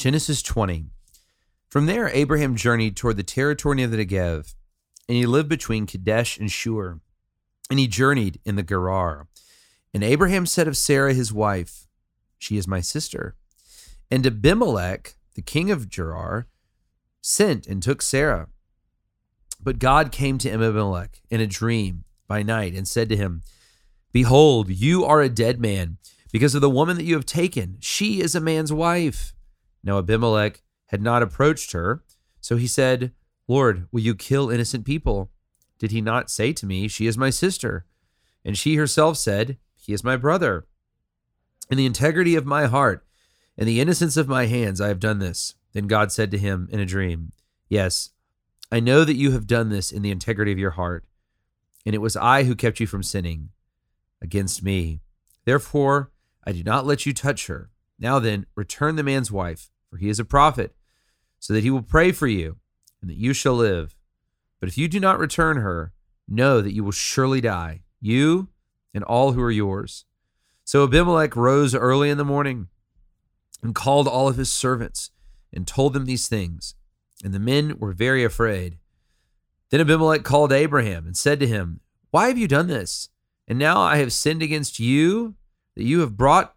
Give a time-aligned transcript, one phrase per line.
[0.00, 0.86] Genesis 20.
[1.68, 4.54] From there, Abraham journeyed toward the territory near the Negev,
[5.06, 7.00] and he lived between Kadesh and Shur,
[7.68, 9.28] and he journeyed in the Gerar.
[9.92, 11.86] And Abraham said of Sarah his wife,
[12.38, 13.36] She is my sister.
[14.10, 16.46] And Abimelech, the king of Gerar,
[17.20, 18.48] sent and took Sarah.
[19.62, 23.42] But God came to Abimelech in a dream by night and said to him,
[24.12, 25.98] Behold, you are a dead man
[26.32, 27.76] because of the woman that you have taken.
[27.80, 29.34] She is a man's wife.
[29.82, 32.02] Now Abimelech had not approached her.
[32.40, 33.12] So he said,
[33.48, 35.30] Lord, will you kill innocent people?
[35.78, 37.86] Did he not say to me, She is my sister?
[38.44, 40.66] And she herself said, He is my brother.
[41.70, 43.06] In the integrity of my heart
[43.56, 45.54] and the innocence of my hands, I have done this.
[45.72, 47.32] Then God said to him in a dream,
[47.68, 48.10] Yes,
[48.72, 51.04] I know that you have done this in the integrity of your heart,
[51.86, 53.50] and it was I who kept you from sinning
[54.20, 55.00] against me.
[55.44, 56.10] Therefore,
[56.44, 57.70] I do not let you touch her.
[58.00, 60.74] Now then, return the man's wife, for he is a prophet,
[61.38, 62.56] so that he will pray for you,
[63.00, 63.94] and that you shall live.
[64.58, 65.92] But if you do not return her,
[66.26, 68.48] know that you will surely die, you
[68.94, 70.06] and all who are yours.
[70.64, 72.68] So Abimelech rose early in the morning
[73.62, 75.10] and called all of his servants
[75.52, 76.74] and told them these things.
[77.22, 78.78] And the men were very afraid.
[79.70, 83.08] Then Abimelech called Abraham and said to him, Why have you done this?
[83.46, 85.34] And now I have sinned against you,
[85.76, 86.54] that you have brought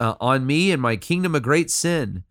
[0.00, 2.24] uh, on me and my kingdom a great sin.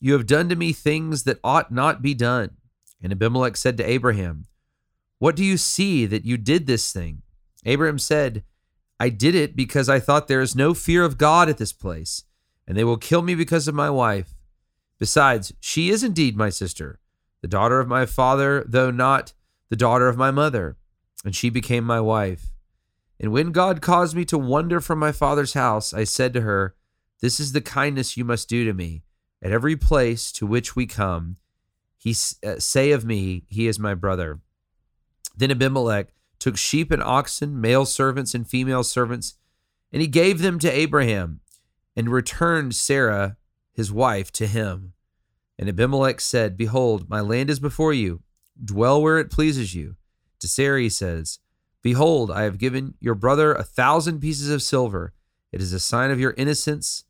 [0.00, 2.56] You have done to me things that ought not be done.
[3.02, 4.46] And Abimelech said to Abraham,
[5.18, 7.22] What do you see that you did this thing?
[7.64, 8.44] Abraham said,
[9.00, 12.24] I did it because I thought there is no fear of God at this place,
[12.66, 14.34] and they will kill me because of my wife.
[14.98, 16.98] Besides, she is indeed my sister,
[17.40, 19.32] the daughter of my father, though not
[19.68, 20.76] the daughter of my mother,
[21.24, 22.46] and she became my wife.
[23.20, 26.74] And when God caused me to wander from my father's house, I said to her,
[27.20, 29.02] This is the kindness you must do to me.
[29.42, 31.36] At every place to which we come,
[31.96, 32.14] he
[32.46, 34.40] uh, say of me, He is my brother.
[35.36, 36.08] Then Abimelech
[36.38, 39.34] took sheep and oxen, male servants and female servants,
[39.92, 41.40] and he gave them to Abraham,
[41.96, 43.36] and returned Sarah,
[43.72, 44.92] his wife, to him.
[45.58, 48.22] And Abimelech said, Behold, my land is before you.
[48.62, 49.96] Dwell where it pleases you.
[50.40, 51.40] To Sarah he says,
[51.82, 55.12] Behold, I have given your brother a thousand pieces of silver.
[55.52, 57.04] It is a sign of your innocence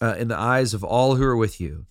[0.00, 1.86] uh, in the eyes of all who are with you.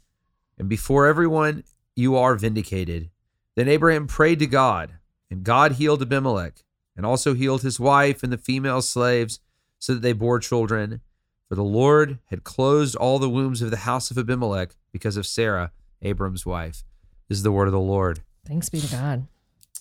[0.57, 1.63] And before everyone,
[1.95, 3.09] you are vindicated.
[3.55, 4.93] Then Abraham prayed to God,
[5.29, 6.63] and God healed Abimelech,
[6.95, 9.39] and also healed his wife and the female slaves,
[9.79, 11.01] so that they bore children.
[11.49, 15.27] For the Lord had closed all the wombs of the house of Abimelech because of
[15.27, 16.83] Sarah, Abram's wife.
[17.29, 18.21] This is the word of the Lord.
[18.45, 19.27] Thanks be to God.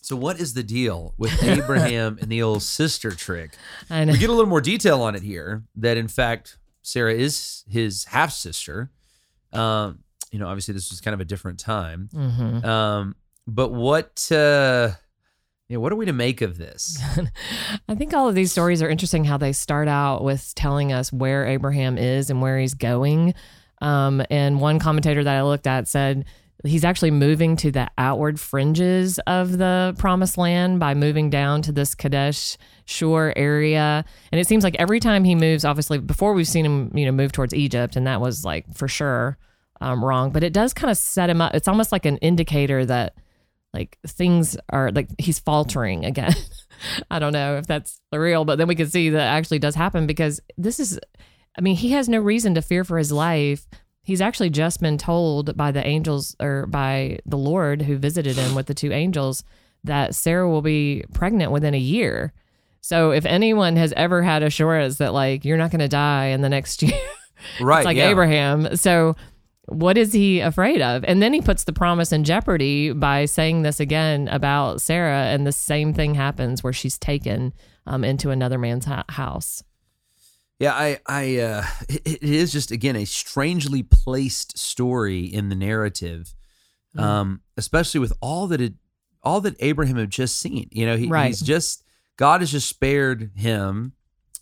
[0.02, 3.52] So, what is the deal with Abraham and the old sister trick?
[3.88, 4.12] I know.
[4.12, 8.04] We get a little more detail on it here that, in fact, Sarah is his
[8.04, 8.90] half sister.
[9.52, 10.00] Um,
[10.32, 12.08] you know, obviously, this was kind of a different time.
[12.12, 12.64] Mhm.
[12.64, 14.90] Um, but what, uh,
[15.68, 17.00] you know, what are we to make of this?
[17.88, 21.12] I think all of these stories are interesting how they start out with telling us
[21.12, 23.34] where Abraham is and where he's going.
[23.80, 26.24] Um, and one commentator that I looked at said
[26.64, 31.72] he's actually moving to the outward fringes of the promised land by moving down to
[31.72, 34.04] this Kadesh Shur area.
[34.30, 37.12] And it seems like every time he moves, obviously, before we've seen him, you know,
[37.12, 39.38] move towards Egypt, and that was like for sure
[39.80, 40.30] um, wrong.
[40.30, 41.54] But it does kind of set him up.
[41.54, 43.14] It's almost like an indicator that
[43.72, 46.34] like things are like he's faltering again.
[47.10, 50.06] I don't know if that's real, but then we can see that actually does happen
[50.06, 50.98] because this is,
[51.56, 53.66] I mean, he has no reason to fear for his life.
[54.02, 58.54] He's actually just been told by the angels or by the Lord who visited him
[58.54, 59.44] with the two angels
[59.84, 62.32] that Sarah will be pregnant within a year.
[62.80, 66.40] So if anyone has ever had assurance that like you're not going to die in
[66.40, 66.98] the next year,
[67.60, 67.78] right.
[67.78, 68.08] it's like yeah.
[68.08, 68.76] Abraham.
[68.76, 69.14] So
[69.66, 71.04] what is he afraid of?
[71.04, 75.46] And then he puts the promise in jeopardy by saying this again about Sarah, and
[75.46, 77.52] the same thing happens where she's taken
[77.86, 79.62] um, into another man's ha- house.
[80.62, 86.34] Yeah, I, I, uh, it, is just again a strangely placed story in the narrative,
[86.96, 87.00] Mm.
[87.02, 88.74] um, especially with all that it,
[89.22, 90.68] all that Abraham had just seen.
[90.70, 91.28] You know, he, Right.
[91.28, 91.82] he's just
[92.16, 93.94] God has just spared him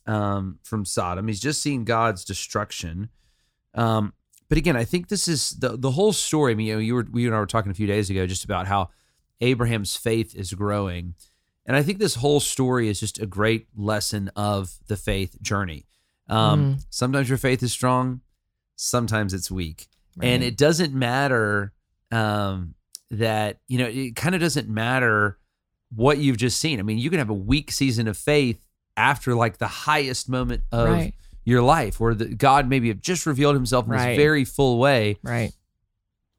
[0.05, 1.28] um, from Sodom.
[1.28, 3.08] He's just seen God's destruction.
[3.75, 4.12] Um,
[4.49, 6.52] but again, I think this is the the whole story.
[6.52, 8.26] I mean, you know, you were we and I were talking a few days ago
[8.26, 8.90] just about how
[9.40, 11.14] Abraham's faith is growing,
[11.64, 15.87] and I think this whole story is just a great lesson of the faith journey.
[16.31, 18.21] Um, Sometimes your faith is strong,
[18.77, 19.88] sometimes it's weak,
[20.23, 21.73] and it doesn't matter
[22.12, 22.75] um,
[23.11, 25.38] that you know it kind of doesn't matter
[25.94, 26.79] what you've just seen.
[26.79, 28.65] I mean, you can have a weak season of faith
[28.97, 31.15] after like the highest moment of Right.
[31.44, 34.11] your life, where the, God maybe have just revealed Himself in Right.
[34.11, 35.53] this very full way, Right.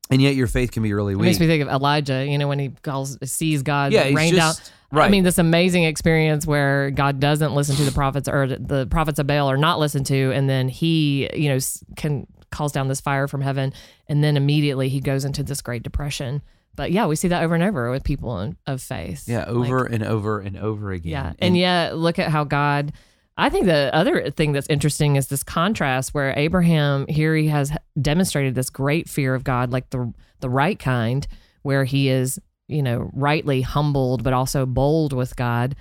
[0.10, 1.26] and yet your faith can be really It weak.
[1.26, 4.54] makes me think of Elijah, you know, when he calls sees God Yeah, rain down.
[4.92, 5.08] Right.
[5.08, 9.20] I mean, this amazing experience where God doesn't listen to the prophets or the prophets
[9.20, 11.60] of Baal are not listened to, and then he, you know,
[11.96, 13.74] can calls down this fire from heaven,
[14.08, 16.42] and then immediately he goes into this great depression.
[16.76, 19.28] But yeah, we see that over and over with people in, of faith.
[19.28, 21.12] yeah, Like, over and over and over again.
[21.12, 21.34] yeah.
[21.40, 22.94] And yet, look at how God.
[23.38, 27.72] I think the other thing that's interesting is this contrast where Abraham here he has
[28.00, 31.26] demonstrated this great fear of God, like the the right kind,
[31.62, 32.40] where he is
[32.72, 35.76] you know rightly humbled but also bold with God.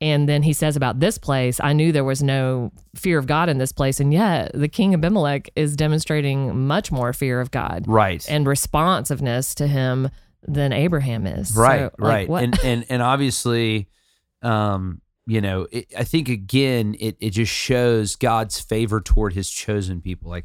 [0.00, 3.48] And then he says about this place, I knew there was no fear of God
[3.48, 7.84] in this place, and yet the king Abimelech is demonstrating much more fear of God
[7.86, 8.24] right.
[8.28, 10.10] and responsiveness to him
[10.46, 11.56] than Abraham is.
[11.56, 13.88] right So, like, right what- and and and obviously
[14.42, 19.48] um you know it, i think again it it just shows god's favor toward his
[19.50, 20.44] chosen people like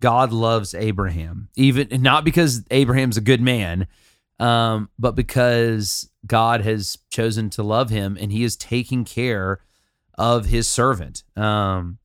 [0.00, 3.88] god loves abraham even not because abraham's a good man
[4.40, 9.60] um but because god has chosen to love him and he is taking care
[10.18, 11.98] of his servant um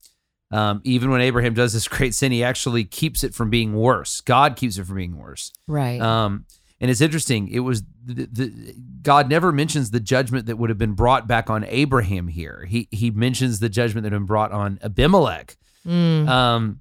[0.52, 4.20] um, even when Abraham does this great sin, he actually keeps it from being worse.
[4.20, 5.52] God keeps it from being worse.
[5.66, 6.00] right.
[6.00, 6.46] Um,
[6.80, 7.48] and it's interesting.
[7.48, 11.50] It was the, the, God never mentions the judgment that would have been brought back
[11.50, 12.64] on Abraham here.
[12.68, 16.28] He he mentions the judgment that had been brought on Abimelech Mm.
[16.28, 16.80] um,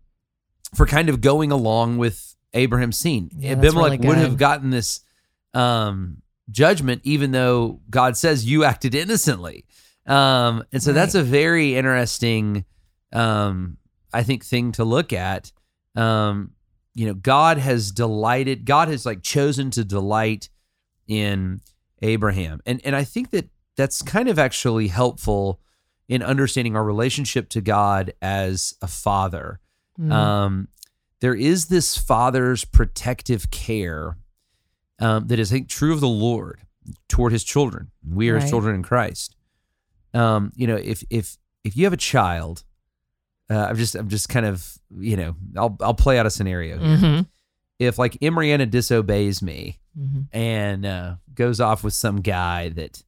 [0.75, 3.31] for kind of going along with Abraham's scene.
[3.37, 5.01] Yeah, Abimelech really would have gotten this
[5.55, 6.21] um,
[6.51, 9.65] judgment, even though God says you acted innocently.
[10.05, 12.65] Um, and so that's a very interesting,
[13.11, 13.77] um,
[14.13, 15.51] I think, thing to look at.
[15.95, 16.51] Um,
[16.93, 18.65] you know, God has delighted.
[18.65, 20.49] God has like chosen to delight
[21.07, 21.61] in
[22.01, 25.59] Abraham, and and I think that that's kind of actually helpful
[26.07, 29.59] in understanding our relationship to God as a father.
[29.99, 30.11] Mm.
[30.11, 30.67] Um,
[31.19, 34.17] there is this father's protective care
[34.99, 36.61] um, that is, I think, true of the Lord
[37.09, 37.91] toward His children.
[38.07, 38.49] We are His Right.
[38.49, 39.35] children in Christ.
[40.13, 42.63] Um, you know, if if if you have a child,
[43.49, 46.77] uh, I'm just I'm just kind of you know I'll I'll play out a scenario.
[46.79, 46.97] Here.
[46.97, 47.27] Mhm.
[47.79, 50.27] If like Imriana disobeys me Mhm.
[50.31, 53.03] and uh, goes off with some guy that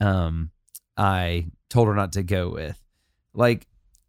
[0.00, 0.50] um,
[0.96, 2.80] I told her not to go with,
[3.34, 3.66] like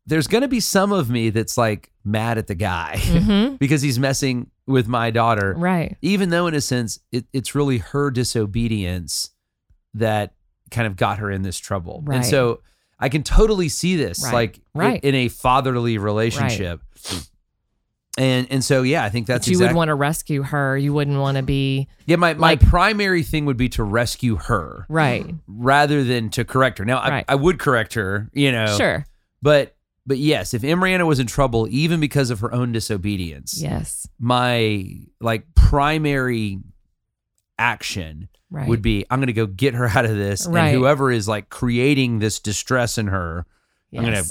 [0.07, 3.59] there's gonna be some of me that's like mad at the guy Mhm.
[3.59, 5.97] because he's messing with my daughter, Right.
[6.01, 9.31] even though in a sense it, it's really her disobedience
[9.93, 10.33] that
[10.71, 12.03] kind of got her in this trouble.
[12.05, 12.17] Right.
[12.17, 12.61] And so
[12.99, 14.33] I can totally see this Right.
[14.33, 15.03] like Right.
[15.03, 16.81] in a fatherly relationship.
[18.17, 20.77] And and so yeah, I think that's But you exact- would want to rescue her.
[20.77, 24.85] You wouldn't want to be yeah, my, my primary thing would be to rescue her
[24.89, 25.25] right.
[25.47, 26.85] rather than to correct her.
[26.85, 27.25] Now I, Right.
[27.29, 28.75] I would correct her, you know.
[28.77, 29.05] Sure.
[29.41, 29.75] But
[30.09, 34.05] but yes, if Imriana was in trouble, even because of her own disobedience, Yes.
[34.19, 34.85] my
[35.21, 36.59] like primary
[37.57, 38.67] action Right.
[38.67, 40.47] would be I'm gonna go get her out of this.
[40.47, 40.69] Right.
[40.69, 43.45] And whoever is like creating this distress in her,
[43.95, 44.23] I'm gonna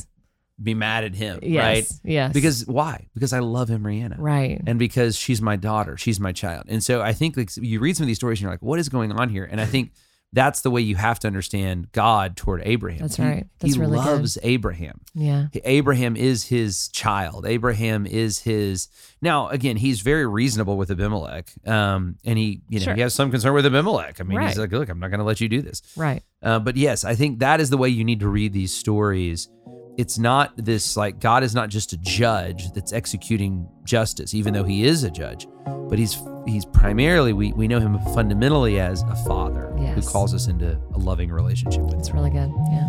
[0.61, 1.39] be mad at him.
[1.43, 1.63] Yes.
[1.63, 2.01] Right?
[2.03, 2.33] Yes.
[2.33, 3.07] Because why?
[3.15, 4.17] Because I love Imriana.
[4.19, 4.61] right.
[4.67, 6.65] and because she's my daughter, she's my child.
[6.69, 8.81] And so I think like you read some of these stories and you're like, what
[8.81, 9.49] is going on here?
[9.49, 9.93] And I think
[10.33, 13.01] that's the way you have to understand God toward Abraham.
[13.01, 13.47] That's He- right.
[13.61, 14.05] That's he really good.
[14.07, 15.01] loves Abraham.
[15.15, 15.47] yeah.
[15.65, 17.47] Abraham is his child.
[17.47, 18.89] Abraham is his.
[19.23, 22.95] Now, again, he's very reasonable with Abimelech, um, and he, you know, Sure.
[22.95, 24.21] he has some concern with Abimelech.
[24.21, 25.81] I mean, he's like, look, I'm not going to let you do this.
[25.97, 26.23] Right.
[26.43, 29.49] Uh, but yes, I think that is the way you need to read these stories.
[29.97, 34.63] It's not this like God is not just a judge that's executing justice, even though
[34.63, 35.49] he is a judge,
[35.89, 40.49] but he's he's primarily we we know him fundamentally as a father who calls us
[40.49, 42.53] into a loving relationship with It's really good.
[42.71, 42.89] Yeah.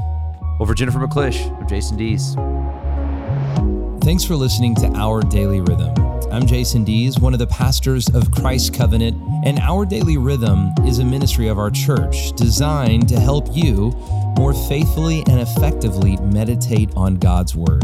[0.59, 2.35] Well, for Jennifer McClish, I'm Jason Dees.
[4.03, 5.93] Thanks for listening to Our Daily Rhythm.
[6.31, 10.99] I'm Jason Dees, one of the pastors of Christ Covenant, and Our Daily Rhythm is
[10.99, 13.91] a ministry of our church designed to help you
[14.37, 17.83] more faithfully and effectively meditate on God's Word.